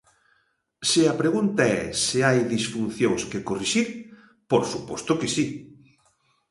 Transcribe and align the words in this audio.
Se 0.89 1.01
a 1.11 1.19
pregunta 1.21 1.61
é 1.81 1.83
se 2.05 2.17
hai 2.27 2.39
disfuncións 2.53 3.21
que 3.31 3.45
corrixir, 3.49 3.87
por 4.51 4.63
suposto 4.73 5.11
que 5.19 5.29
si. 5.35 5.45